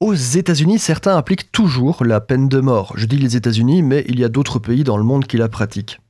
[0.00, 2.92] Aux États-Unis, certains appliquent toujours la peine de mort.
[2.96, 5.48] Je dis les États-Unis, mais il y a d'autres pays dans le monde qui la
[5.48, 6.00] pratiquent.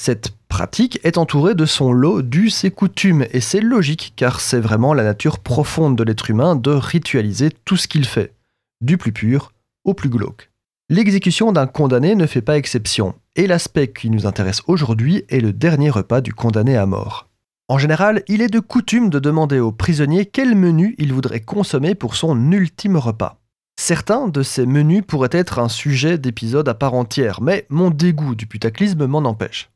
[0.00, 4.60] Cette pratique est entourée de son lot d'us et coutumes, et c'est logique car c'est
[4.60, 8.32] vraiment la nature profonde de l'être humain de ritualiser tout ce qu'il fait,
[8.80, 9.52] du plus pur
[9.84, 10.50] au plus glauque.
[10.88, 15.52] L'exécution d'un condamné ne fait pas exception, et l'aspect qui nous intéresse aujourd'hui est le
[15.52, 17.28] dernier repas du condamné à mort.
[17.68, 21.94] En général, il est de coutume de demander au prisonnier quel menu il voudrait consommer
[21.94, 23.40] pour son ultime repas.
[23.80, 28.34] Certains de ces menus pourraient être un sujet d'épisode à part entière, mais mon dégoût
[28.34, 29.70] du putaclisme m'en empêche.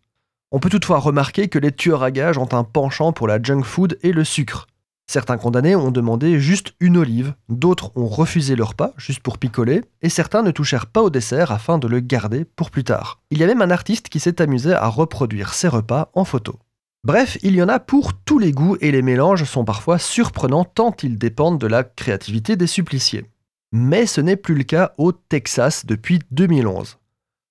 [0.51, 3.63] On peut toutefois remarquer que les tueurs à gages ont un penchant pour la junk
[3.63, 4.67] food et le sucre.
[5.11, 9.83] Certains condamnés ont demandé juste une olive, d'autres ont refusé leur repas juste pour picoler,
[10.03, 13.23] et certains ne touchèrent pas au dessert afin de le garder pour plus tard.
[13.31, 16.59] Il y a même un artiste qui s'est amusé à reproduire ses repas en photo.
[17.05, 20.65] Bref, il y en a pour tous les goûts et les mélanges sont parfois surprenants
[20.65, 23.25] tant ils dépendent de la créativité des suppliciés.
[23.73, 26.99] Mais ce n'est plus le cas au Texas depuis 2011.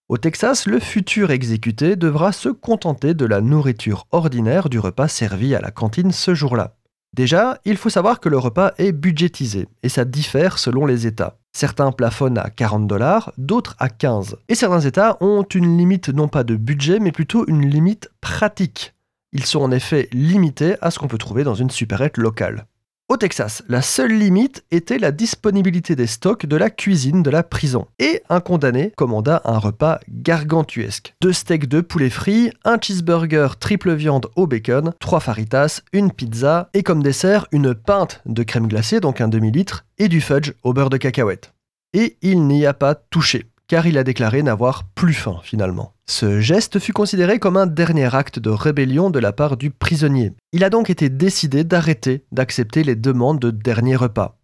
[0.09, 5.55] Au Texas, le futur exécuté devra se contenter de la nourriture ordinaire du repas servi
[5.55, 6.75] à la cantine ce jour-là.
[7.13, 11.39] Déjà, il faut savoir que le repas est budgétisé et ça diffère selon les États.
[11.53, 14.37] Certains plafonnent à 40 dollars, d'autres à 15.
[14.49, 18.93] Et certains États ont une limite non pas de budget, mais plutôt une limite pratique.
[19.37, 22.65] Ils sont en effet limités à ce qu'on peut trouver dans une supérette locale.
[23.07, 27.43] Au Texas, la seule limite était la disponibilité des stocks de la cuisine de la
[27.43, 27.85] prison.
[27.99, 31.13] Et un condamné commanda un repas gargantuesque.
[31.21, 36.71] Deux steaks de poulet frit, un cheeseburger triple viande au bacon, trois faritas, une pizza
[36.73, 40.73] et comme dessert une pinte de crème glacée, donc un demi-litre, et du fudge au
[40.73, 41.53] beurre de cacahuète.
[41.93, 45.93] Et il n'y a pas touché car il a déclaré n'avoir plus faim finalement.
[46.09, 50.31] Ce geste fut considéré comme un dernier acte de rébellion de la part du prisonnier.
[50.53, 54.37] Il a donc été décidé d'arrêter d'accepter les demandes de dernier repas.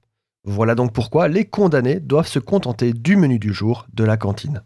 [0.46, 4.62] Voilà donc pourquoi les condamnés doivent se contenter du menu du jour de la cantine.